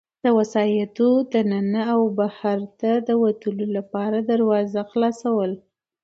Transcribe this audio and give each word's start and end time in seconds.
د 0.25 0.27
وسایطو 0.37 1.09
د 1.33 1.35
ننه 1.51 1.83
او 1.93 2.01
بهرته 2.19 2.91
د 3.07 3.09
وتلو 3.23 3.65
لپاره 3.77 4.17
دروازه 4.31 4.81
خلاصول. 4.91 5.51